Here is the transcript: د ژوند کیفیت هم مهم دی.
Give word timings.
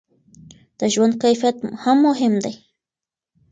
د 0.79 0.81
ژوند 0.93 1.13
کیفیت 1.23 1.57
هم 1.83 1.97
مهم 2.07 2.33
دی. 2.43 2.53